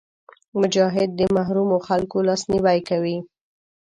[0.61, 3.17] مجاهد د محرومو خلکو لاسنیوی کوي.